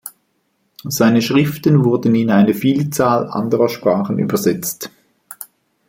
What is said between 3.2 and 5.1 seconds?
anderer Sprachen übersetzt.